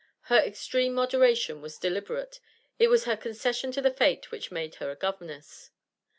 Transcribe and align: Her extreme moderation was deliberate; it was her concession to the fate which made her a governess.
Her 0.33 0.39
extreme 0.39 0.95
moderation 0.95 1.61
was 1.61 1.77
deliberate; 1.77 2.39
it 2.79 2.87
was 2.87 3.03
her 3.05 3.15
concession 3.15 3.71
to 3.73 3.83
the 3.83 3.93
fate 3.93 4.31
which 4.31 4.49
made 4.49 4.73
her 4.81 4.89
a 4.89 4.95
governess. 4.95 5.69